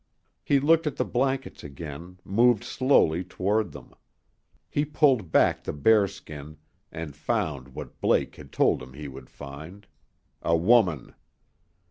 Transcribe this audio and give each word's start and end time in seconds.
He 0.43 0.59
looked 0.59 0.87
at 0.87 0.95
the 0.95 1.05
blankets 1.05 1.63
again, 1.63 2.17
moved 2.25 2.63
slowly 2.63 3.23
toward 3.23 3.71
them. 3.71 3.93
He 4.67 4.83
pulled 4.83 5.31
back 5.31 5.63
the 5.63 5.73
bearskin 5.73 6.57
and 6.91 7.15
found 7.15 7.75
what 7.75 8.01
Blake 8.01 8.35
had 8.37 8.51
told 8.51 8.81
him 8.81 8.93
he 8.93 9.07
would 9.07 9.29
find 9.29 9.85
a 10.41 10.57
woman. 10.57 11.13